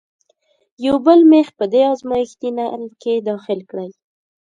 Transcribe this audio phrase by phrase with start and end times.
[0.85, 3.89] یو بل میخ په دې ازمیښتي نل کې داخل کړئ.